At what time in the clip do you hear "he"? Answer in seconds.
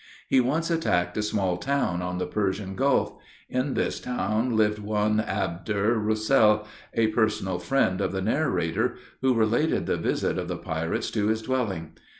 0.27-0.39